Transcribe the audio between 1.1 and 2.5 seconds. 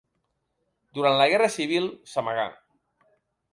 la Guerra Civil, s'amagà.